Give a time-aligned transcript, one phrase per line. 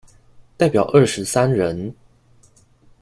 [0.57, 1.93] 代表二十三人